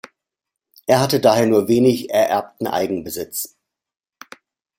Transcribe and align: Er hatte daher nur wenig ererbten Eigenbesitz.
Er 0.87 0.99
hatte 0.99 1.19
daher 1.19 1.45
nur 1.45 1.67
wenig 1.67 2.09
ererbten 2.09 2.65
Eigenbesitz. 2.65 3.55